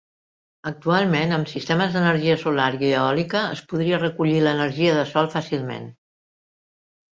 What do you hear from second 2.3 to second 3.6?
solar i eòlica